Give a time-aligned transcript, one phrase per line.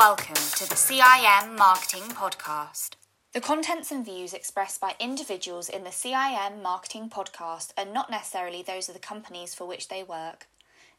[0.00, 2.92] Welcome to the CIM Marketing Podcast.
[3.34, 8.62] The contents and views expressed by individuals in the CIM Marketing Podcast are not necessarily
[8.62, 10.46] those of the companies for which they work.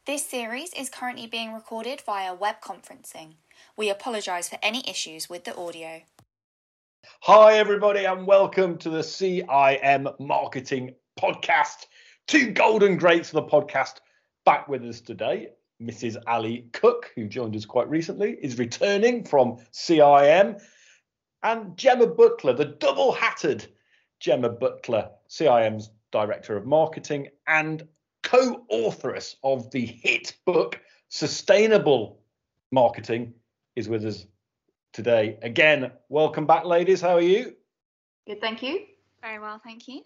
[0.06, 3.34] This series is currently being recorded via web conferencing.
[3.76, 6.02] We apologise for any issues with the audio.
[7.22, 11.88] Hi, everybody, and welcome to the CIM Marketing Podcast.
[12.28, 13.96] Two golden greats of the podcast
[14.46, 15.50] back with us today.
[15.82, 16.18] Mrs.
[16.28, 20.62] Ali Cook, who joined us quite recently, is returning from CIM.
[21.44, 23.68] And Gemma Butler, the double hatted
[24.20, 27.88] Gemma Butler, CIM's Director of Marketing and
[28.22, 32.22] co authoress of the hit book Sustainable
[32.72, 33.34] Marketing,
[33.76, 34.26] is with us
[34.94, 35.38] today.
[35.42, 37.02] Again, welcome back, ladies.
[37.02, 37.56] How are you?
[38.28, 38.86] Good, thank you.
[39.22, 40.04] Very well, thank you.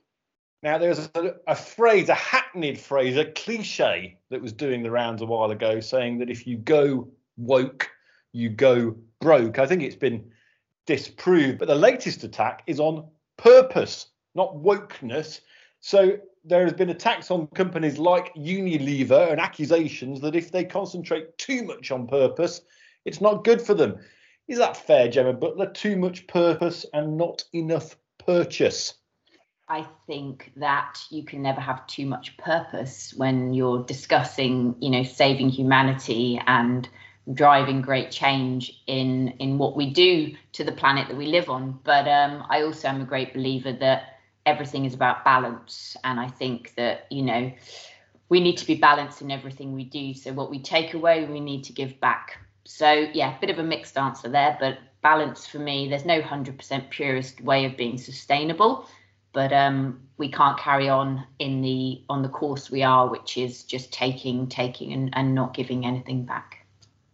[0.64, 5.22] Now, there's a, a, phrase, a hackneyed phrase, a cliche that was doing the rounds
[5.22, 7.90] a while ago, saying that if you go woke,
[8.32, 9.60] you go broke.
[9.60, 10.32] I think it's been
[10.88, 13.08] disproved, but the latest attack is on
[13.38, 15.42] purpose, not wokeness.
[15.82, 21.38] So there has been attacks on companies like Unilever and accusations that if they concentrate
[21.38, 22.62] too much on purpose,
[23.04, 23.98] it's not good for them.
[24.48, 25.72] Is that fair, Gemma Butler?
[25.72, 28.94] Too much purpose and not enough purchase?
[29.68, 35.04] I think that you can never have too much purpose when you're discussing, you know,
[35.04, 36.88] saving humanity and
[37.34, 41.80] driving great change in in what we do to the planet that we live on.
[41.84, 46.28] But um, I also am a great believer that everything is about balance, and I
[46.28, 47.52] think that you know
[48.30, 50.14] we need to be balanced in everything we do.
[50.14, 52.38] So what we take away, we need to give back.
[52.66, 56.22] So yeah, a bit of a mixed answer there, but balance for me, there's no
[56.22, 58.88] hundred percent purest way of being sustainable
[59.36, 63.64] but um, we can't carry on in the on the course we are, which is
[63.64, 66.66] just taking, taking, and, and not giving anything back.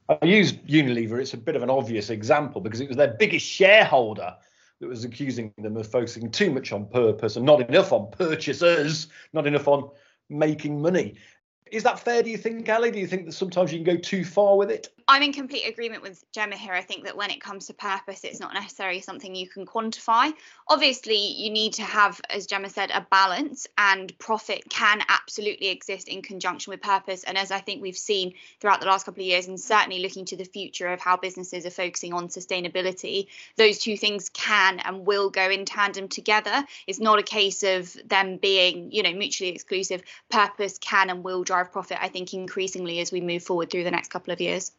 [0.07, 1.19] I use Unilever.
[1.19, 4.35] It's a bit of an obvious example because it was their biggest shareholder
[4.79, 9.07] that was accusing them of focusing too much on purpose and not enough on purchasers,
[9.33, 9.89] not enough on
[10.29, 11.15] making money.
[11.71, 12.91] Is that fair, do you think, Ali?
[12.91, 14.89] Do you think that sometimes you can go too far with it?
[15.11, 16.71] I'm in complete agreement with Gemma here.
[16.71, 20.31] I think that when it comes to purpose, it's not necessarily something you can quantify.
[20.69, 26.07] Obviously, you need to have, as Gemma said, a balance, and profit can absolutely exist
[26.07, 27.25] in conjunction with purpose.
[27.25, 30.23] And as I think we've seen throughout the last couple of years, and certainly looking
[30.27, 33.27] to the future of how businesses are focusing on sustainability,
[33.57, 36.63] those two things can and will go in tandem together.
[36.87, 40.03] It's not a case of them being, you know, mutually exclusive.
[40.29, 43.91] Purpose can and will drive profit, I think, increasingly as we move forward through the
[43.91, 44.71] next couple of years.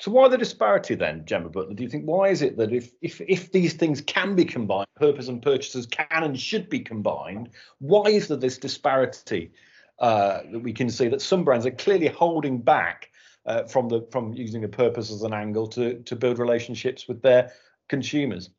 [0.00, 1.74] So why the disparity then, Gemma Butler?
[1.74, 4.86] Do you think why is it that if if if these things can be combined,
[4.96, 9.52] purpose and purchases can and should be combined, why is there this disparity
[9.98, 13.10] uh, that we can see that some brands are clearly holding back
[13.46, 17.22] uh, from the from using a purpose as an angle to to build relationships with
[17.22, 17.52] their
[17.88, 18.50] consumers?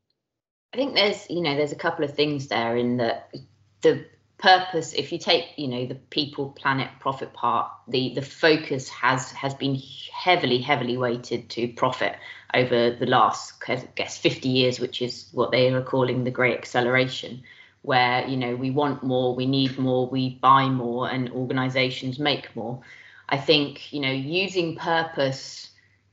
[0.74, 3.31] I think there's you know there's a couple of things there in that
[3.81, 4.06] the
[4.38, 9.31] purpose if you take you know the people planet profit part the the focus has
[9.31, 9.81] has been
[10.12, 12.16] heavily heavily weighted to profit
[12.53, 16.57] over the last I guess 50 years which is what they are calling the great
[16.57, 17.44] acceleration
[17.85, 22.53] where you know we want more we need more we buy more and organizations make
[22.56, 22.81] more.
[23.29, 25.69] I think you know using purpose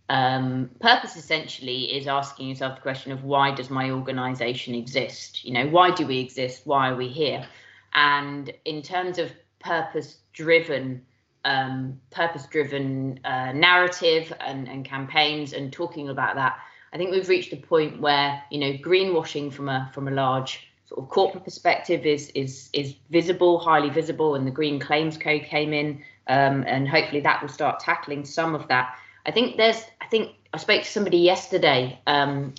[0.09, 5.45] um, purpose essentially is asking yourself the question of why does my organization exist?
[5.45, 6.63] You know why do we exist?
[6.67, 7.47] Why are we here
[7.95, 11.05] and in terms of purpose driven,
[11.45, 16.59] um, purpose driven uh, narrative and, and campaigns and talking about that,
[16.93, 20.69] I think we've reached a point where you know greenwashing from a from a large
[20.85, 25.45] sort of corporate perspective is is is visible, highly visible, and the Green Claims Code
[25.45, 28.95] came in, um, and hopefully that will start tackling some of that.
[29.25, 32.55] I think there's I think I spoke to somebody yesterday um,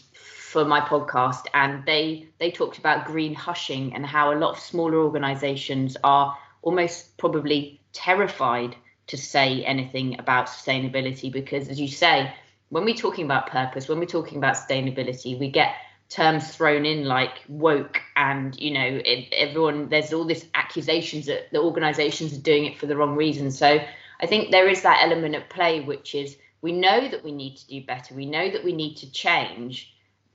[0.54, 4.60] for my podcast and they they talked about green hushing and how a lot of
[4.60, 8.76] smaller organizations are almost probably terrified
[9.08, 12.32] to say anything about sustainability because as you say
[12.70, 15.74] when we're talking about purpose when we're talking about sustainability we get
[16.10, 21.52] terms thrown in like woke and you know it, everyone there's all this accusations that
[21.52, 23.50] the organizations are doing it for the wrong reason.
[23.50, 23.80] So
[24.22, 27.58] i think there is that element at play which is we know that we need
[27.58, 28.16] to do better.
[28.16, 29.93] We know that we need to change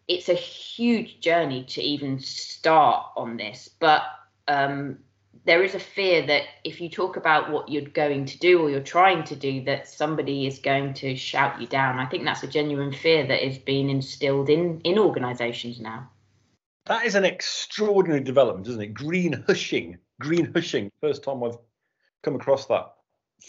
[0.08, 4.02] it's a huge journey to even start on this, but
[4.48, 4.98] um,
[5.44, 8.70] there is a fear that if you talk about what you're going to do or
[8.70, 11.98] you're trying to do, that somebody is going to shout you down.
[11.98, 16.10] I think that's a genuine fear that is being instilled in in organisations now.
[16.86, 18.94] That is an extraordinary development, isn't it?
[18.94, 20.90] Green hushing, green hushing.
[21.02, 21.58] First time I've
[22.22, 22.94] come across that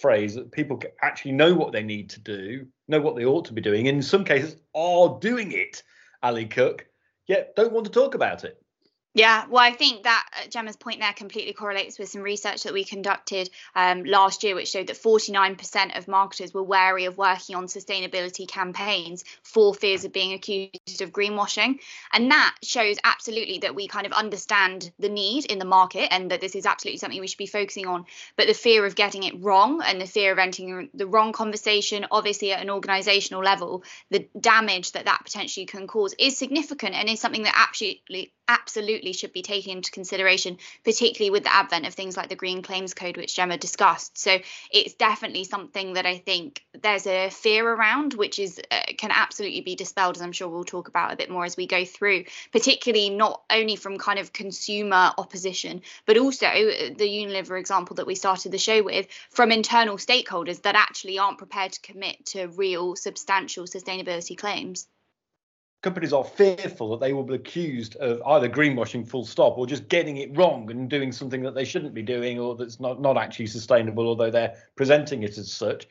[0.01, 3.53] phrase that people actually know what they need to do, know what they ought to
[3.53, 5.81] be doing, and in some cases are doing it,
[6.21, 6.85] Ali Cook,
[7.27, 8.61] yet don't want to talk about it.
[9.19, 12.71] Yeah, well, I think that uh, Gemma's point there completely correlates with some research that
[12.71, 17.57] we conducted um, last year, which showed that 49% of marketers were wary of working
[17.57, 21.79] on sustainability campaigns for fears of being accused of greenwashing.
[22.13, 26.31] And that shows absolutely that we kind of understand the need in the market and
[26.31, 28.05] that this is absolutely something we should be focusing on.
[28.37, 32.05] But the fear of getting it wrong and the fear of entering the wrong conversation,
[32.09, 37.09] obviously at an organizational level, the damage that that potentially can cause is significant and
[37.09, 41.93] is something that absolutely absolutely should be taken into consideration, particularly with the advent of
[41.93, 44.17] things like the Green Claims Code, which Gemma discussed.
[44.17, 44.37] So
[44.71, 49.61] it's definitely something that I think there's a fear around, which is uh, can absolutely
[49.61, 52.25] be dispelled, as I'm sure we'll talk about a bit more as we go through,
[52.51, 58.07] particularly not only from kind of consumer opposition, but also uh, the Unilever example that
[58.07, 62.47] we started the show with from internal stakeholders that actually aren't prepared to commit to
[62.47, 64.87] real substantial sustainability claims
[65.81, 69.87] companies are fearful that they will be accused of either greenwashing full stop or just
[69.87, 73.17] getting it wrong and doing something that they shouldn't be doing or that's not, not
[73.17, 75.87] actually sustainable, although they're presenting it as such.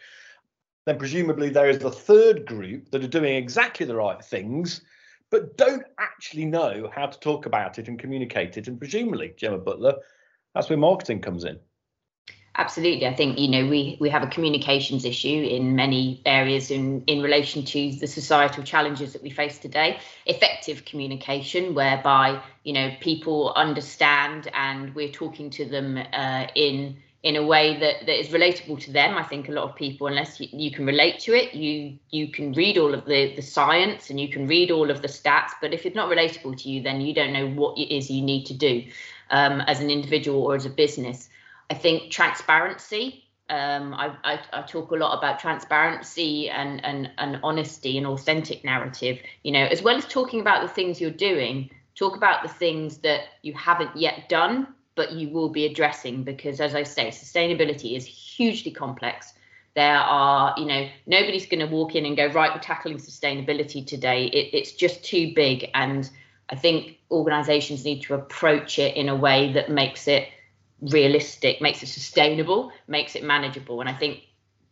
[0.85, 4.83] Then presumably there is the third group that are doing exactly the right things,
[5.31, 8.69] but don't actually know how to talk about it and communicate it.
[8.69, 9.95] And presumably, Gemma Butler,
[10.55, 11.59] that's where marketing comes in.
[12.57, 13.07] Absolutely.
[13.07, 17.23] I think, you know, we, we have a communications issue in many areas in, in
[17.23, 20.01] relation to the societal challenges that we face today.
[20.27, 27.35] Effective communication, whereby, you know, people understand and we're talking to them uh, in in
[27.35, 29.19] a way that, that is relatable to them.
[29.19, 32.29] I think a lot of people, unless you, you can relate to it, you you
[32.29, 35.51] can read all of the, the science and you can read all of the stats,
[35.61, 38.23] but if it's not relatable to you, then you don't know what it is you
[38.23, 38.85] need to do
[39.31, 41.29] um, as an individual or as a business.
[41.71, 43.25] I think transparency.
[43.51, 48.63] Um, I, I, I, talk a lot about transparency and, and, and honesty and authentic
[48.63, 52.51] narrative, you know, as well as talking about the things you're doing, talk about the
[52.51, 54.67] things that you haven't yet done,
[54.97, 59.33] but you will be addressing because, as I say, sustainability is hugely complex.
[59.75, 63.87] There are, you know, nobody's going to walk in and go, right, we're tackling sustainability
[63.87, 64.27] today.
[64.27, 65.71] It, it's just too big.
[65.73, 66.11] And
[66.51, 70.29] I think organizations need to approach it in a way that makes it
[70.81, 73.81] realistic, makes it sustainable, makes it manageable.
[73.81, 74.23] And I think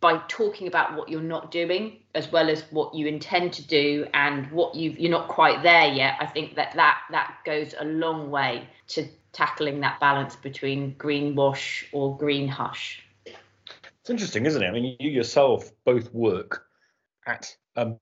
[0.00, 4.06] by talking about what you're not doing as well as what you intend to do
[4.14, 7.84] and what you you're not quite there yet, I think that that that goes a
[7.84, 13.02] long way to tackling that balance between greenwash or green hush.
[13.26, 14.66] It's interesting, isn't it?
[14.66, 16.66] I mean, you yourself both work
[17.26, 17.94] at a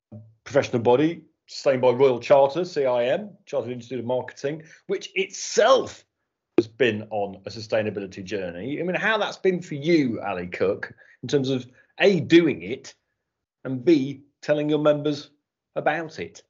[0.44, 6.04] professional body sustained by Royal Charter, CIM, Chartered Institute of Marketing, which itself
[6.58, 8.78] has been on a sustainability journey.
[8.78, 10.92] I mean, how that's been for you, Ali Cook,
[11.22, 11.66] in terms of
[11.98, 12.94] A, doing it,
[13.64, 15.30] and B, telling your members
[15.74, 16.42] about it.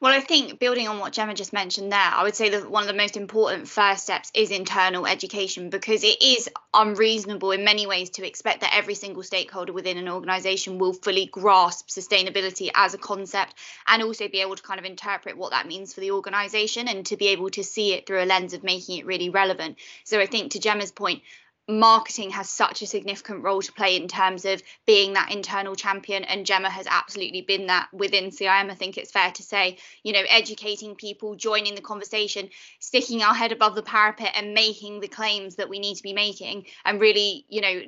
[0.00, 2.82] Well, I think building on what Gemma just mentioned there, I would say that one
[2.82, 7.86] of the most important first steps is internal education because it is unreasonable in many
[7.86, 12.94] ways to expect that every single stakeholder within an organization will fully grasp sustainability as
[12.94, 13.54] a concept
[13.86, 17.04] and also be able to kind of interpret what that means for the organization and
[17.06, 19.76] to be able to see it through a lens of making it really relevant.
[20.04, 21.22] So I think to Gemma's point,
[21.68, 26.22] marketing has such a significant role to play in terms of being that internal champion
[26.24, 29.78] and Gemma has absolutely been that within CIM I think it's fair to say.
[30.02, 35.00] You know educating people joining the conversation sticking our head above the parapet and making
[35.00, 37.82] the claims that we need to be making and really you know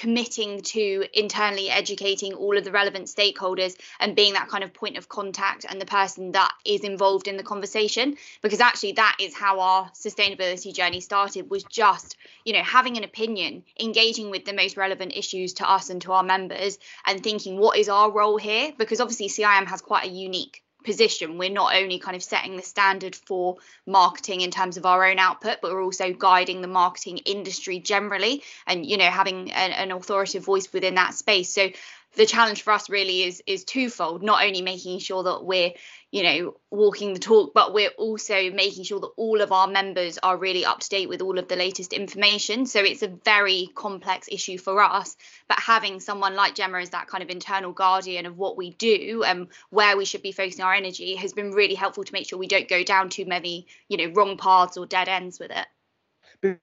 [0.00, 4.96] committing to internally educating all of the relevant stakeholders and being that kind of point
[4.96, 9.34] of contact and the person that is involved in the conversation because actually that is
[9.34, 12.16] how our sustainability journey started was just
[12.46, 16.12] you know having an opinion engaging with the most relevant issues to us and to
[16.12, 18.72] our members and thinking what is our role here?
[18.78, 22.62] Because obviously CIM has quite a unique position we're not only kind of setting the
[22.62, 23.56] standard for
[23.86, 28.42] marketing in terms of our own output but we're also guiding the marketing industry generally
[28.66, 31.52] and you know having an, an authoritative voice within that space.
[31.52, 31.68] So
[32.16, 35.72] the challenge for us really is is twofold not only making sure that we're
[36.10, 40.18] you know walking the talk but we're also making sure that all of our members
[40.22, 43.70] are really up to date with all of the latest information so it's a very
[43.74, 45.16] complex issue for us
[45.48, 49.22] but having someone like Gemma as that kind of internal guardian of what we do
[49.26, 52.38] and where we should be focusing our energy has been really helpful to make sure
[52.38, 55.66] we don't go down too many you know wrong paths or dead ends with it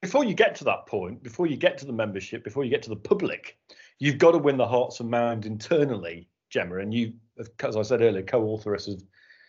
[0.01, 2.81] before you get to that point before you get to the membership before you get
[2.81, 3.57] to the public
[3.99, 6.77] you've got to win the hearts and minds internally, Gemma.
[6.77, 7.13] And you,
[7.63, 9.03] as I said earlier, co-authoress of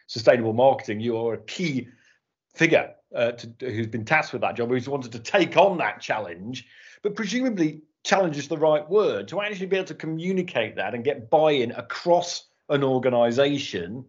[0.08, 1.88] Sustainable Marketing, you are a key
[2.54, 6.00] figure uh, to, who's been tasked with that job, who's wanted to take on that
[6.00, 6.66] challenge.
[7.02, 11.04] But presumably, challenge is the right word to actually be able to communicate that and
[11.04, 14.04] get buy-in across an organization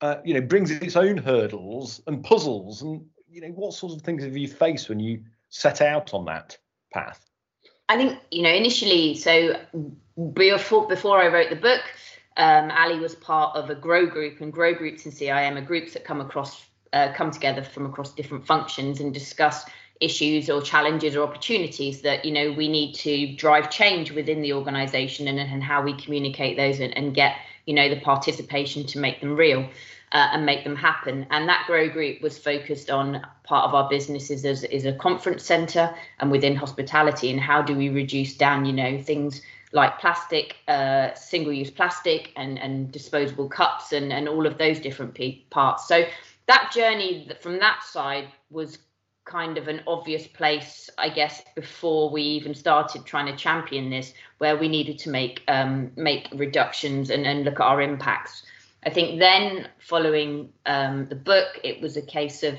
[0.00, 4.02] uh, you know brings its own hurdles and puzzles and you know what sorts of
[4.02, 6.56] things have you faced when you set out on that
[6.92, 7.26] path
[7.88, 9.54] i think you know initially so
[10.34, 11.80] before before i wrote the book
[12.38, 15.92] um, ali was part of a grow group and grow groups in cim are groups
[15.92, 19.64] that come across uh, come together from across different functions and discuss
[20.00, 24.52] issues or challenges or opportunities that you know we need to drive change within the
[24.52, 28.98] organization and, and how we communicate those and, and get you know the participation to
[28.98, 29.68] make them real
[30.12, 31.26] uh, and make them happen.
[31.30, 35.44] And that grow group was focused on part of our businesses as is a conference
[35.44, 40.56] center and within hospitality and how do we reduce down you know things like plastic
[40.68, 45.18] uh, single use plastic and and disposable cups and and all of those different
[45.50, 46.04] parts so
[46.46, 48.78] that journey from that side was
[49.28, 54.14] kind of an obvious place, I guess, before we even started trying to champion this,
[54.38, 58.42] where we needed to make um, make reductions and, and look at our impacts.
[58.84, 62.56] I think then, following um, the book, it was a case of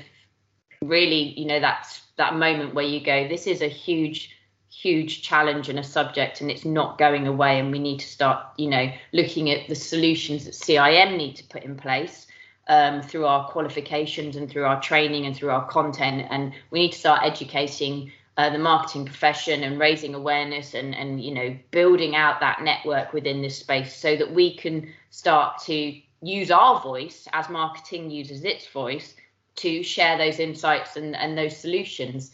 [0.82, 4.30] really, you know, that's that moment where you go, this is a huge,
[4.70, 8.46] huge challenge and a subject, and it's not going away, and we need to start,
[8.56, 12.26] you know, looking at the solutions that CIM need to put in place
[12.68, 16.26] um, through our qualifications and through our training and through our content.
[16.30, 21.22] And we need to start educating uh, the marketing profession and raising awareness and and
[21.22, 26.00] you know building out that network within this space so that we can start to
[26.22, 29.14] use our voice as marketing uses its voice
[29.56, 32.32] to share those insights and, and those solutions.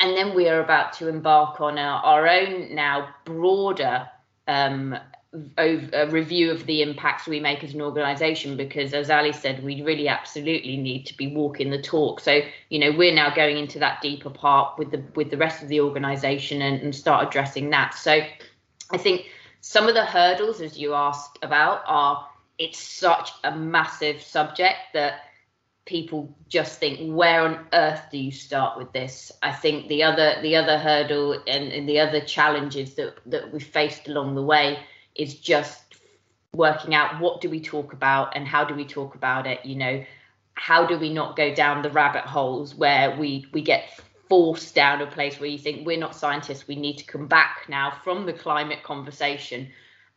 [0.00, 4.08] And then we are about to embark on our, our own now broader
[4.48, 4.96] um,
[5.58, 9.80] a review of the impacts we make as an organization because as ali said we
[9.82, 12.18] really absolutely need to be walking the talk.
[12.18, 15.62] So you know we're now going into that deeper part with the with the rest
[15.62, 17.94] of the organization and, and start addressing that.
[17.94, 18.20] So
[18.92, 19.26] i think
[19.60, 22.26] some of the hurdles as you asked about are
[22.58, 25.20] it's such a massive subject that
[25.86, 29.32] people just think where on earth do you start with this?
[29.42, 33.60] I think the other the other hurdle and, and the other challenges that that we
[33.60, 34.78] faced along the way
[35.14, 35.82] is just
[36.52, 39.76] working out what do we talk about and how do we talk about it you
[39.76, 40.04] know?
[40.54, 45.00] How do we not go down the rabbit holes where we we get forced down
[45.00, 48.26] a place where you think we're not scientists we need to come back now from
[48.26, 49.68] the climate conversation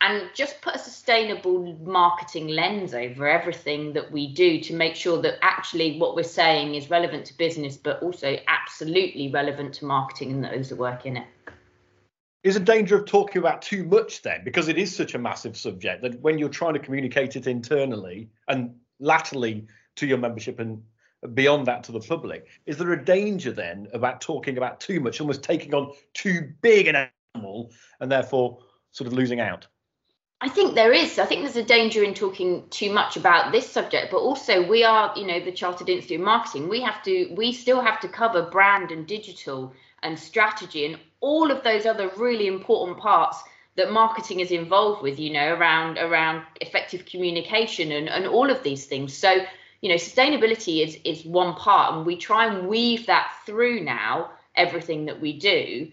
[0.03, 5.21] and just put a sustainable marketing lens over everything that we do to make sure
[5.21, 10.31] that actually what we're saying is relevant to business but also absolutely relevant to marketing
[10.31, 11.27] and those that work in it.
[12.43, 14.41] Is a danger of talking about too much then?
[14.43, 18.29] Because it is such a massive subject that when you're trying to communicate it internally
[18.49, 20.83] and laterally to your membership and
[21.33, 25.21] beyond that to the public is there a danger then about talking about too much
[25.21, 28.59] almost taking on too big an animal and therefore
[28.91, 29.65] sort of losing out
[30.43, 31.19] I think there is.
[31.19, 34.83] I think there's a danger in talking too much about this subject, but also we
[34.83, 36.67] are, you know, the Chartered Institute of Marketing.
[36.67, 39.71] We have to, we still have to cover brand and digital
[40.03, 43.41] and strategy and all of those other really important parts
[43.77, 48.61] that marketing is involved with you know around around effective communication and, and all of
[48.63, 49.31] these things so
[49.81, 54.29] you know sustainability is is one part and we try and weave that through now
[54.55, 55.89] everything that we do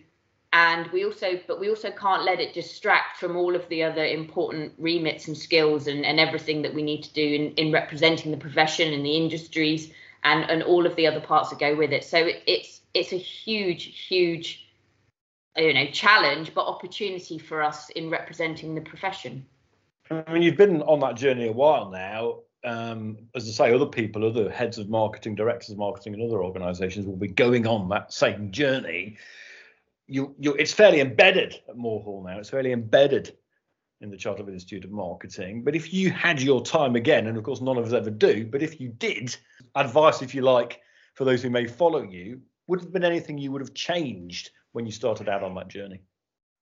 [0.52, 4.04] and we also but we also can't let it distract from all of the other
[4.04, 8.32] important remits and skills and, and everything that we need to do in, in representing
[8.32, 9.92] the profession and the industries
[10.24, 12.04] and and all of the other parts that go with it.
[12.04, 14.66] So it, it's it's a huge huge
[15.56, 19.46] you know challenge but opportunity for us in representing the profession.
[20.10, 22.40] I mean you've been on that journey a while now.
[22.62, 26.44] Um, as I say, other people, other heads of marketing, directors of marketing, and other
[26.44, 29.16] organisations will be going on that same journey.
[30.10, 32.38] You, you, it's fairly embedded at Moor Hall now.
[32.38, 33.36] It's fairly embedded
[34.00, 35.62] in the Chartered Institute of Marketing.
[35.62, 38.46] But if you had your time again, and of course none of us ever do,
[38.46, 39.36] but if you did,
[39.74, 40.80] advice, if you like,
[41.14, 44.86] for those who may follow you, would have been anything you would have changed when
[44.86, 46.00] you started out on that journey?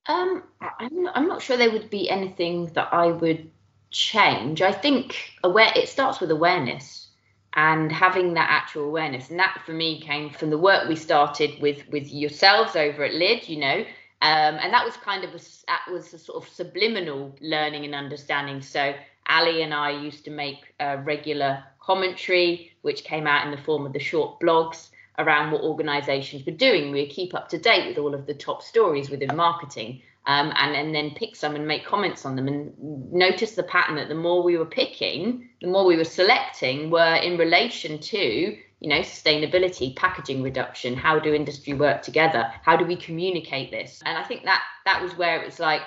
[0.07, 3.51] Um, I'm I'm not sure there would be anything that I would
[3.91, 4.63] change.
[4.63, 7.08] I think aware it starts with awareness
[7.55, 11.61] and having that actual awareness, and that for me came from the work we started
[11.61, 13.49] with with yourselves over at Lid.
[13.49, 13.79] You know,
[14.21, 17.95] um, and that was kind of a, that was a sort of subliminal learning and
[17.95, 18.61] understanding.
[18.63, 18.95] So
[19.27, 23.87] Ali and I used to make a regular commentary, which came out in the form
[23.87, 24.89] of the short blogs
[25.19, 26.93] around what organizations were doing.
[26.93, 30.77] We keep up to date with all of the top stories within marketing um, and,
[30.77, 32.47] and then pick some and make comments on them.
[32.47, 32.73] And
[33.13, 37.17] notice the pattern that the more we were picking, the more we were selecting were
[37.17, 42.85] in relation to you know sustainability packaging reduction how do industry work together how do
[42.85, 44.01] we communicate this?
[44.07, 45.83] And i think that that was where it was like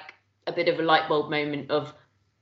[0.46, 1.94] a bit of a light bulb moment of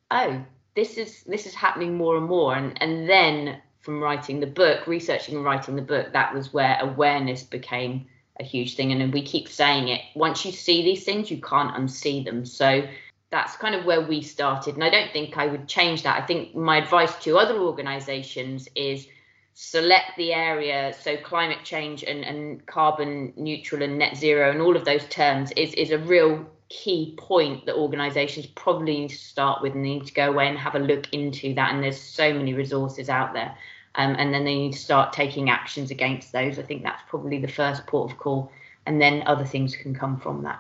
[0.10, 0.44] oh
[0.80, 2.56] this is this is happening more and more.
[2.56, 6.78] And and then from writing the book researching and writing the book that was where
[6.82, 8.08] awareness became
[8.40, 8.92] a huge thing.
[8.92, 12.46] And we keep saying it once you see these things you can't unsee them.
[12.46, 12.88] So
[13.32, 14.76] that's kind of where we started.
[14.76, 16.22] And i don't think i would change that.
[16.22, 19.08] I think my advice to other organizations is
[19.54, 20.94] select the area.
[21.02, 25.52] So climate change and, and carbon neutral and net zero and all of those terms
[25.52, 30.06] is is a real key point that organizations probably need to start with and need
[30.06, 31.74] to go away and have a look into that.
[31.74, 33.56] And there's so many resources out there
[33.96, 36.60] um, and then they need to start taking actions against those.
[36.60, 38.52] I think that's probably the first port of call.
[38.86, 40.60] And then other things can come from that.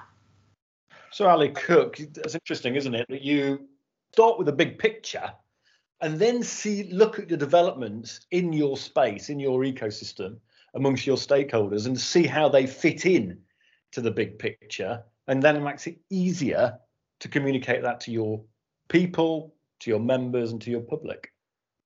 [1.11, 3.07] So ali cook that's interesting isn't it?
[3.09, 3.67] That you
[4.13, 5.31] start with a big picture
[6.01, 10.37] and then see look at the developments in your space in your ecosystem
[10.75, 13.39] amongst your stakeholders and see how they fit in
[13.91, 15.03] to the big picture.
[15.27, 16.77] And then it makes it easier
[17.21, 18.41] to communicate that to your
[18.87, 21.31] people to your members and to your public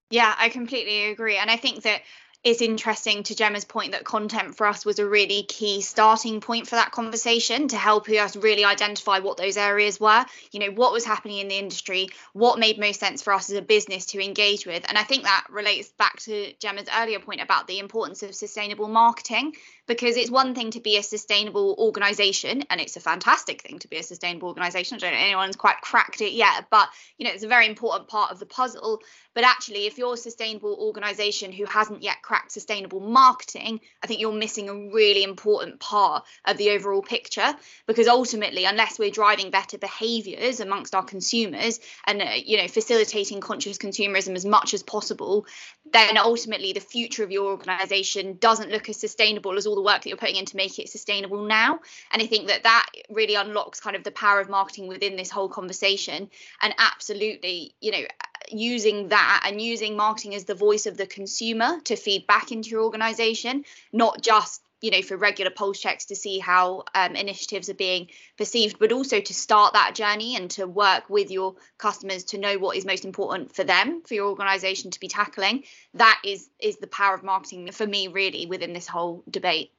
[0.09, 2.01] yeah i completely agree and i think that
[2.43, 6.67] it's interesting to Gemma's point that content for us was a really key starting point
[6.67, 10.25] for that conversation to help us really identify what those areas were.
[10.51, 13.57] You know, what was happening in the industry, what made most sense for us as
[13.57, 14.83] a business to engage with.
[14.89, 18.89] And I think that relates back to Gemma's earlier point about the importance of sustainable
[18.89, 19.53] marketing
[19.85, 23.87] because it's one thing to be a sustainable organization and it's a fantastic thing to
[23.87, 24.95] be a sustainable organization.
[24.95, 27.67] I don't know if anyone's quite cracked it yet, but you know, it's a very
[27.67, 29.01] important part of the puzzle.
[29.33, 34.21] But actually, if you're a sustainable organization who hasn't yet cracked sustainable marketing, I think
[34.21, 37.53] you're missing a really important part of the overall picture
[37.87, 43.41] because ultimately, unless we're driving better behaviors amongst our consumers and uh, you know facilitating
[43.41, 45.45] conscious consumerism as much as possible,
[45.91, 50.01] then ultimately the future of your organization doesn't look as sustainable as all the work
[50.01, 51.79] that you're putting in to make it sustainable now.
[52.11, 55.29] And I think that that really unlocks kind of the power of marketing within this
[55.29, 56.29] whole conversation.
[56.61, 58.03] And absolutely, you know,
[58.49, 62.69] using that and using marketing as the voice of the consumer to feed back into
[62.69, 67.69] your organization, not just you know for regular pulse checks to see how um, initiatives
[67.69, 72.25] are being perceived but also to start that journey and to work with your customers
[72.25, 75.63] to know what is most important for them for your organization to be tackling.
[75.93, 79.71] That is is the power of marketing for me really within this whole debate.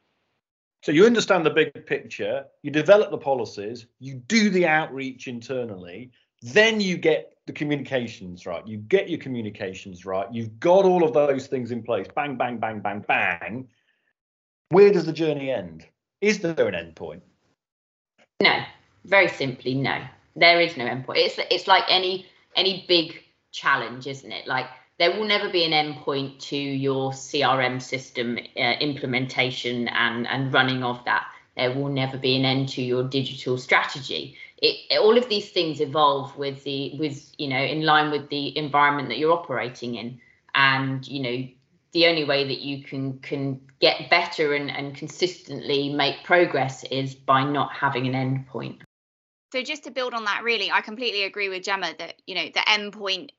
[0.83, 6.11] So you understand the big picture you develop the policies you do the outreach internally
[6.43, 11.13] then you get the communications right you get your communications right you've got all of
[11.13, 12.07] those things in place.
[12.15, 13.69] Bang bang bang bang bang
[14.71, 15.87] where does the journey end?
[16.21, 17.23] Is there an end point?
[18.41, 18.63] No,
[19.05, 20.03] very simply, no.
[20.37, 21.19] There is no end point.
[21.19, 23.23] It's it's like any any big
[23.53, 24.47] challenge, isn't it?
[24.47, 24.67] Like
[24.99, 30.53] there will never be an end point to your CRM system uh, implementation and and
[30.53, 31.27] running of that.
[31.57, 34.37] There will never be an end to your digital strategy.
[34.59, 38.57] It, all of these things evolve with the with you know in line with the
[38.57, 40.21] environment that you're operating in,
[40.55, 41.49] and you know
[41.95, 47.15] the only way that you can can get better and, and consistently make progress is
[47.15, 48.83] by not having an end point.
[49.53, 52.47] So just to build on that really i completely agree with gemma that you know
[52.53, 53.31] the end point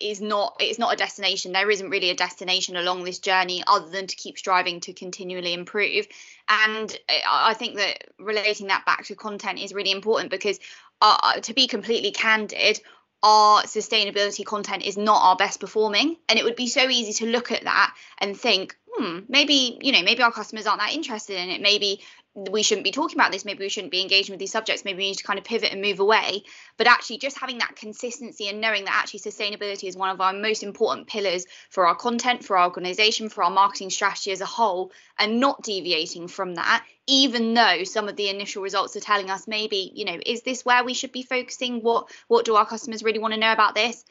[0.00, 1.52] is not it's not a destination.
[1.52, 5.54] There isn't really a destination along this journey other than to keep striving to continually
[5.54, 6.08] improve.
[6.48, 10.58] And i think that relating that back to content is really important because
[11.02, 12.80] uh, to be completely candid
[13.22, 16.16] our sustainability content is not our best performing.
[16.28, 19.92] And it would be so easy to look at that and think hmm maybe you
[19.92, 21.60] know maybe our customers aren't that interested in it.
[21.60, 22.00] Maybe
[22.34, 24.98] we shouldn't be talking about this maybe we shouldn't be engaging with these subjects maybe
[24.98, 26.42] we need to kind of pivot and move away.
[26.76, 30.32] But actually just having that consistency and knowing that actually sustainability is one of our
[30.32, 34.46] most important pillars for our content for our organization for our marketing strategy as a
[34.46, 39.30] whole and not deviating from that even though some of the initial results are telling
[39.30, 41.80] us maybe you know is this where we should be focusing?
[41.80, 44.04] What what do our customers really want to know about this?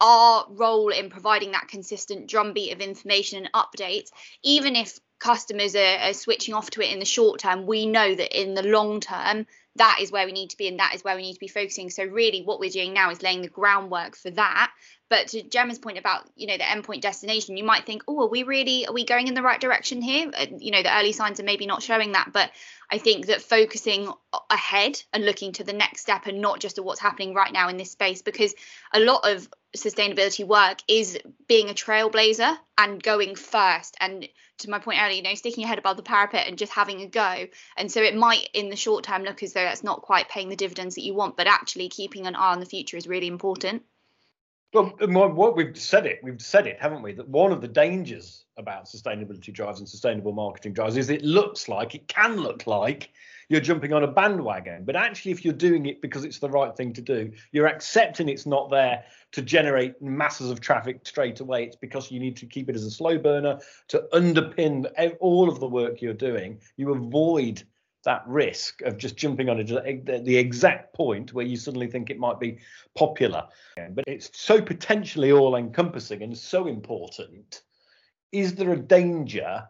[0.00, 4.10] Our role in providing that consistent drumbeat of information and updates
[4.42, 8.14] even if customers are, are, switching off to it in the short term, we know
[8.14, 11.02] that in the long term, that is where we need to be and that is
[11.02, 11.88] where we need to be focusing.
[11.88, 14.70] So, really, what we're doing now is laying the groundwork for that.
[15.08, 18.28] But to Gemma's point about you know the endpoint destination, you might think, oh, are
[18.28, 20.30] we really are we going in the right direction here?
[20.36, 22.50] Uh, you know, the early signs are maybe not showing that, but
[22.90, 24.12] I think that focusing
[24.50, 27.70] ahead and looking to the next step and not just at what's happening right now
[27.70, 28.54] in this space, because
[28.92, 34.78] a lot of sustainability work is being a trailblazer and going first and to my
[34.78, 37.46] point earlier you know sticking your head above the parapet and just having a go
[37.76, 40.48] and so it might in the short term look as though that's not quite paying
[40.48, 43.26] the dividends that you want but actually keeping an eye on the future is really
[43.26, 43.82] important
[44.72, 47.12] Well, what we've said it, we've said it, haven't we?
[47.12, 51.68] That one of the dangers about sustainability drives and sustainable marketing drives is it looks
[51.68, 53.10] like, it can look like
[53.48, 54.84] you're jumping on a bandwagon.
[54.84, 58.28] But actually, if you're doing it because it's the right thing to do, you're accepting
[58.28, 61.64] it's not there to generate masses of traffic straight away.
[61.64, 64.86] It's because you need to keep it as a slow burner to underpin
[65.20, 66.60] all of the work you're doing.
[66.76, 67.62] You avoid
[68.04, 72.18] that risk of just jumping on a, the exact point where you suddenly think it
[72.18, 72.58] might be
[72.94, 73.44] popular.
[73.90, 77.62] But it's so potentially all encompassing and so important.
[78.34, 79.68] Is there a danger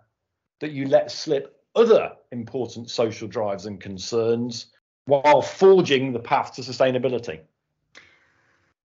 [0.61, 4.73] that you let slip other important social drives and concerns
[5.05, 7.41] while forging the path to sustainability?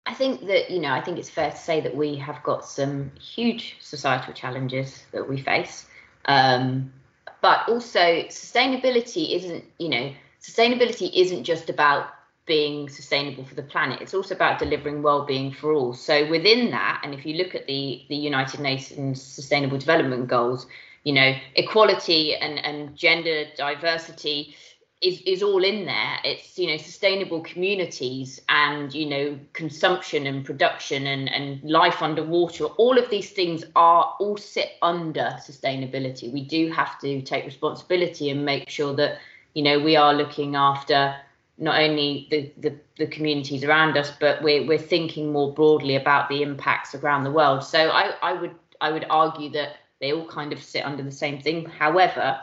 [0.04, 2.64] I think that, you know, I think it's fair to say that we have got
[2.64, 5.86] some huge societal challenges that we face.
[6.24, 6.92] Um,
[7.40, 10.12] but also, sustainability isn't, you know,
[10.42, 12.08] sustainability isn't just about
[12.48, 14.00] being sustainable for the planet.
[14.00, 15.94] It's also about delivering well-being for all.
[15.94, 20.66] So within that, and if you look at the the United Nations Sustainable Development Goals,
[21.04, 24.56] you know, equality and, and gender diversity
[25.00, 26.18] is, is all in there.
[26.24, 32.64] It's, you know, sustainable communities and, you know, consumption and production and, and life underwater.
[32.64, 36.32] All of these things are all sit under sustainability.
[36.32, 39.18] We do have to take responsibility and make sure that,
[39.54, 41.14] you know, we are looking after
[41.58, 46.28] not only the, the, the communities around us, but we're, we're thinking more broadly about
[46.28, 47.64] the impacts around the world.
[47.64, 51.10] So I, I would I would argue that they all kind of sit under the
[51.10, 51.66] same thing.
[51.66, 52.40] However,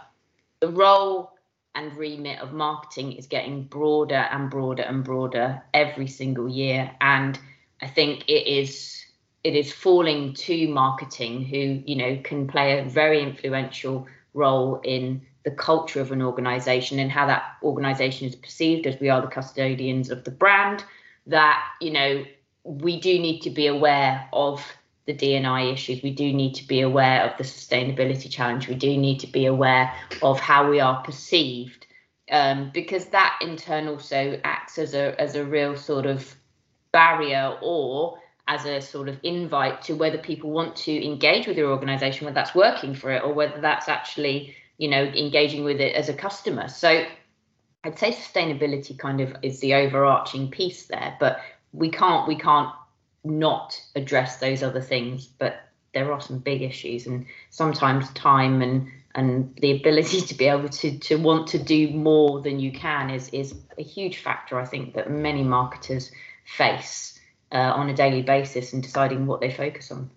[0.59, 1.31] the role
[1.75, 6.91] and remit of marketing is getting broader and broader and broader every single year.
[7.01, 7.39] And
[7.81, 9.01] I think it is
[9.43, 15.21] it is falling to marketing who, you know, can play a very influential role in
[15.45, 19.27] the culture of an organization and how that organization is perceived as we are the
[19.27, 20.83] custodians of the brand
[21.27, 22.25] that you know
[22.63, 24.65] we do need to be aware of
[25.05, 26.01] the DNI issues.
[26.01, 28.67] We do need to be aware of the sustainability challenge.
[28.67, 31.85] We do need to be aware of how we are perceived,
[32.31, 36.35] um, because that in turn also acts as a as a real sort of
[36.91, 41.71] barrier or as a sort of invite to whether people want to engage with your
[41.71, 45.95] organization, whether that's working for it or whether that's actually you know engaging with it
[45.95, 46.67] as a customer.
[46.67, 47.05] So
[47.83, 51.39] I'd say sustainability kind of is the overarching piece there, but
[51.71, 52.69] we can't we can't
[53.23, 58.87] not address those other things but there are some big issues and sometimes time and
[59.15, 63.09] and the ability to be able to to want to do more than you can
[63.09, 66.11] is is a huge factor i think that many marketers
[66.45, 67.19] face
[67.51, 70.09] uh, on a daily basis in deciding what they focus on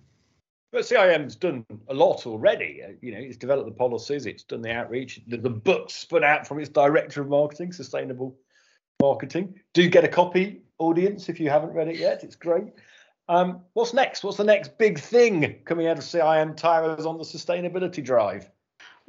[0.72, 2.82] but CIM's done a lot already.
[2.82, 5.20] Uh, you know, it's developed the policies, it's done the outreach.
[5.26, 8.36] The, the book spun out from its director of marketing, sustainable
[9.00, 9.54] marketing.
[9.74, 12.24] Do get a copy, audience, if you haven't read it yet.
[12.24, 12.64] It's great.
[13.28, 14.24] Um, what's next?
[14.24, 18.50] What's the next big thing coming out of CIM Towers on the sustainability drive?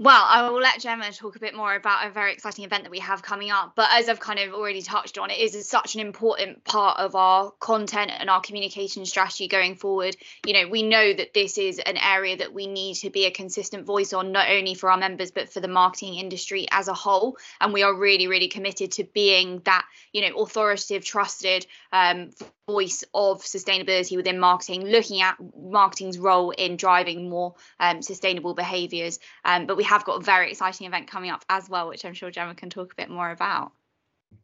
[0.02, 2.90] Well, I will let Gemma talk a bit more about a very exciting event that
[2.90, 3.74] we have coming up.
[3.76, 7.16] But as I've kind of already touched on, it is such an important part of
[7.16, 10.16] our content and our communication strategy going forward.
[10.46, 13.32] You know, we know that this is an area that we need to be a
[13.32, 16.94] consistent voice on, not only for our members, but for the marketing industry as a
[16.94, 17.36] whole.
[17.60, 22.30] And we are really, really committed to being that, you know, authoritative, trusted um,
[22.70, 29.18] voice of sustainability within marketing, looking at marketing's role in driving more um, sustainable behaviours.
[29.44, 32.14] Um, but we have got a very exciting event coming up as well, which I'm
[32.14, 33.72] sure Gemma can talk a bit more about.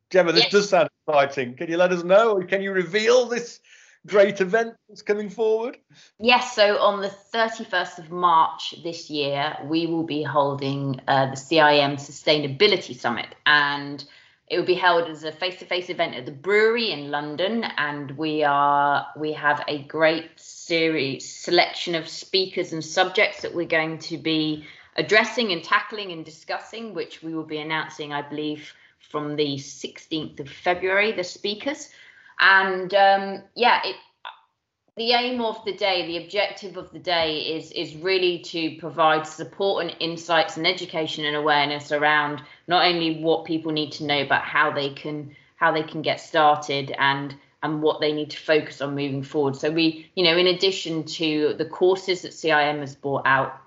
[0.10, 0.52] Gemma, this yes.
[0.52, 1.56] does sound exciting.
[1.56, 3.60] Can you let us know, or can you reveal this
[4.08, 5.78] great event that's coming forward?
[6.20, 11.36] Yes, so on the 31st of March this year, we will be holding uh, the
[11.36, 13.28] CIM Sustainability Summit.
[13.46, 14.04] And
[14.48, 18.44] it will be held as a face-to-face event at the brewery in London, and we
[18.44, 24.18] are we have a great series selection of speakers and subjects that we're going to
[24.18, 24.66] be
[24.98, 30.40] addressing and tackling and discussing, which we will be announcing, I believe, from the 16th
[30.40, 31.12] of February.
[31.12, 31.90] The speakers,
[32.40, 33.96] and um, yeah, it,
[34.98, 39.28] the aim of the day, the objective of the day is is really to provide
[39.28, 44.26] support and insights and education and awareness around not only what people need to know,
[44.26, 48.38] but how they can how they can get started and and what they need to
[48.38, 49.56] focus on moving forward.
[49.56, 53.60] So we, you know, in addition to the courses that CIM has brought out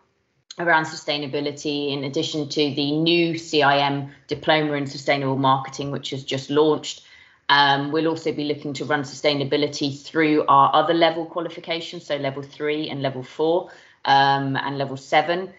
[0.58, 6.48] around sustainability, in addition to the new CIM diploma in sustainable marketing, which has just
[6.48, 7.02] launched,
[7.48, 12.42] um, we'll also be looking to run sustainability through our other level qualifications, so level
[12.42, 13.70] three and level four
[14.04, 15.52] um, and level seven.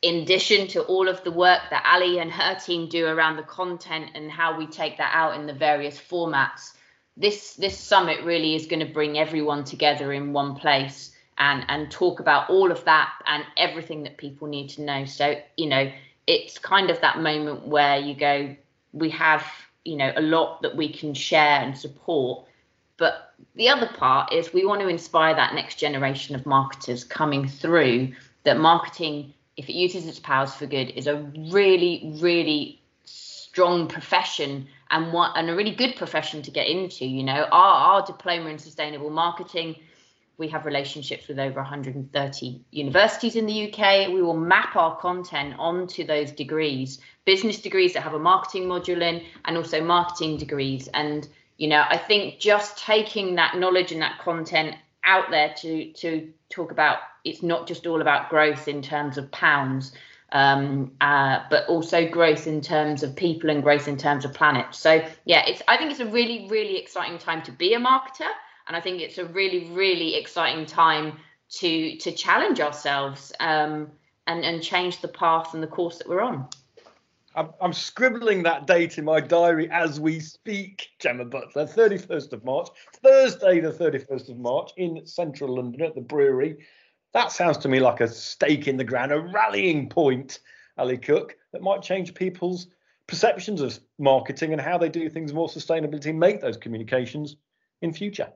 [0.00, 3.42] In addition to all of the work that Ali and her team do around the
[3.42, 6.72] content and how we take that out in the various formats,
[7.16, 11.90] this this summit really is going to bring everyone together in one place and and
[11.90, 15.90] talk about all of that and everything that people need to know so you know
[16.26, 18.54] it's kind of that moment where you go
[18.92, 19.44] we have
[19.84, 22.46] you know a lot that we can share and support.
[22.96, 27.48] But the other part is we want to inspire that next generation of marketers coming
[27.48, 28.12] through
[28.44, 31.16] that marketing if it uses its powers for good is a
[31.50, 37.22] really really strong profession and what and a really good profession to get into you
[37.22, 37.46] know.
[37.50, 39.76] Our, our diploma in sustainable marketing
[40.36, 44.08] we have relationships with over 130 universities in the UK.
[44.08, 49.00] We will map our content onto those degrees, business degrees that have a marketing module
[49.00, 50.88] in, and also marketing degrees.
[50.88, 55.92] And you know, I think just taking that knowledge and that content out there to
[55.92, 59.92] to talk about it's not just all about growth in terms of pounds,
[60.32, 64.66] um, uh, but also growth in terms of people and growth in terms of planet.
[64.74, 68.30] So yeah, it's I think it's a really really exciting time to be a marketer
[68.66, 71.18] and I think it's a really really exciting time
[71.50, 73.90] to to challenge ourselves um,
[74.26, 76.48] and and change the path and the course that we're on.
[77.36, 82.68] I'm, scribbling that date in my diary as we speak, Gemma Butler, 31st of March,
[83.02, 86.64] Thursday, the 31st of March in central London at the brewery.
[87.12, 90.38] That sounds to me like a stake in the ground, a rallying point,
[90.78, 92.68] Ali Cook, that might change people's
[93.08, 97.34] perceptions of marketing and how they do things more sustainably to make those communications
[97.82, 98.32] in future.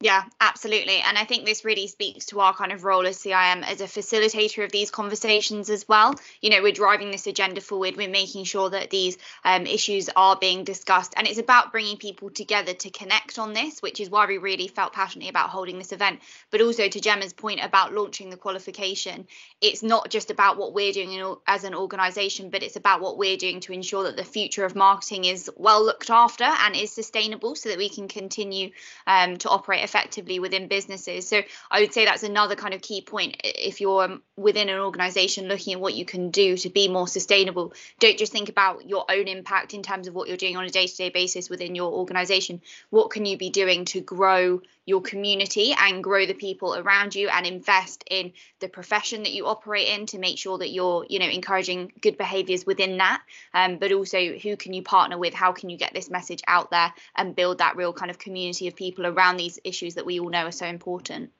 [0.00, 1.00] Yeah, absolutely.
[1.00, 3.86] And I think this really speaks to our kind of role as CIM as a
[3.86, 6.14] facilitator of these conversations as well.
[6.40, 10.36] You know, we're driving this agenda forward, we're making sure that these um, issues are
[10.36, 11.14] being discussed.
[11.16, 14.68] And it's about bringing people together to connect on this, which is why we really
[14.68, 16.20] felt passionately about holding this event.
[16.52, 19.26] But also to Gemma's point about launching the qualification,
[19.60, 23.18] it's not just about what we're doing in, as an organisation, but it's about what
[23.18, 26.92] we're doing to ensure that the future of marketing is well looked after and is
[26.92, 28.70] sustainable so that we can continue
[29.08, 31.26] um, to operate effectively within businesses.
[31.26, 33.40] So I would say that's another kind of key point.
[33.42, 37.08] If you're um, within an organization looking at what you can do to be more
[37.08, 40.64] sustainable, don't just think about your own impact in terms of what you're doing on
[40.64, 42.60] a day to day basis within your organization.
[42.90, 47.28] What can you be doing to grow your community and grow the people around you
[47.28, 51.18] and invest in the profession that you operate in to make sure that you're you
[51.18, 53.22] know encouraging good behaviors within that
[53.52, 56.70] um, but also who can you partner with how can you get this message out
[56.70, 60.20] there and build that real kind of community of people around these issues that we
[60.20, 61.30] all know are so important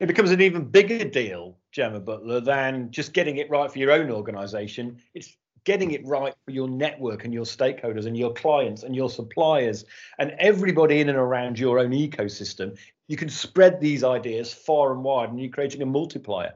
[0.00, 3.92] it becomes an even bigger deal gemma butler than just getting it right for your
[3.92, 8.82] own organization it's getting it right for your network and your stakeholders and your clients
[8.82, 9.84] and your suppliers
[10.18, 15.02] and everybody in and around your own ecosystem, you can spread these ideas far and
[15.02, 16.52] wide and you're creating a multiplier.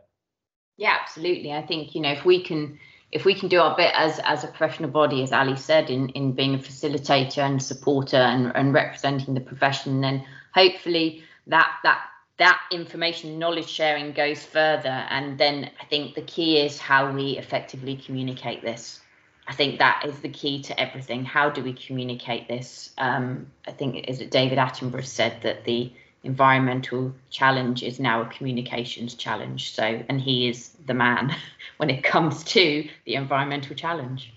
[0.77, 1.53] Yeah, absolutely.
[1.53, 2.79] I think, you know, if we can
[3.11, 6.11] if we can do our bit as as a professional body, as Ali said, in,
[6.11, 12.01] in being a facilitator and supporter and, and representing the profession, then hopefully that that
[12.39, 15.07] that information knowledge sharing goes further.
[15.11, 19.01] And then i think the key is how we effectively communicate this.
[19.47, 21.25] I think that is the key to everything.
[21.25, 22.91] How do we communicate this?
[22.99, 25.93] Um, i think is it david attenborough said that the
[26.25, 29.73] environmental challenge is now a communications challenge.
[29.75, 31.35] So and he is the man
[31.77, 34.33] when it comes to the environmental challenge.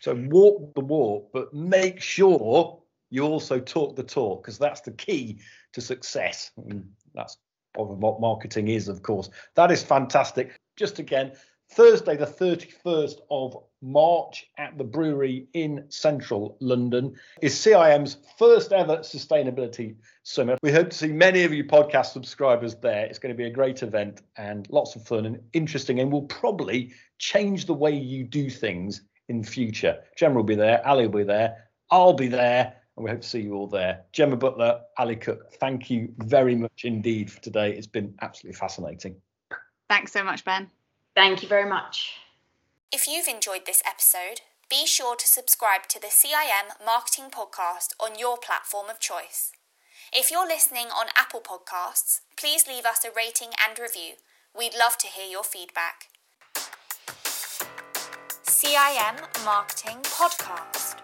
[0.00, 2.78] So walk the walk but make sure
[3.14, 5.38] you also talk the talk because that's the key
[5.72, 7.38] to success mm, that's
[7.76, 9.30] what marketing is, of course.
[9.54, 10.56] That is fantastic.
[10.76, 11.32] Just again,
[11.70, 18.98] Thursday, the 31st of March at the brewery in central London is CIM's first ever
[18.98, 20.58] sustainability summit.
[20.62, 23.06] We hope to see many of you podcast subscribers there.
[23.06, 26.22] It's going to be a great event and lots of fun and interesting, and will
[26.22, 29.98] probably change the way you do things in future.
[30.16, 33.28] Gemma will be there, Ali will be there, I'll be there, and we hope to
[33.28, 34.02] see you all there.
[34.12, 37.72] Gemma Butler, Ali Cook, thank you very much indeed for today.
[37.72, 39.16] It's been absolutely fascinating.
[39.88, 40.70] Thanks so much, Ben.
[41.14, 42.14] Thank you very much.
[42.92, 48.18] If you've enjoyed this episode, be sure to subscribe to the CIM Marketing Podcast on
[48.18, 49.52] your platform of choice.
[50.12, 54.14] If you're listening on Apple Podcasts, please leave us a rating and review.
[54.56, 56.08] We'd love to hear your feedback.
[58.44, 61.03] CIM Marketing Podcast.